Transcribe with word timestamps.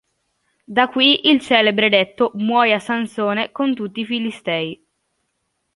Da 0.75 0.87
qui 0.87 1.27
il 1.29 1.41
celebre 1.43 1.87
detto 1.87 2.31
"Muoia 2.33 2.79
Sansone 2.79 3.51
con 3.51 3.75
tutti 3.75 3.99
i 3.99 4.05
Filistei". 4.05 4.83